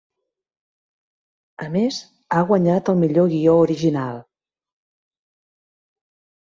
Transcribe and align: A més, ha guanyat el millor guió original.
A 1.65 1.67
més, 1.75 1.99
ha 2.33 2.41
guanyat 2.53 2.91
el 2.95 2.99
millor 3.03 3.29
guió 3.37 3.55
original. 3.69 4.21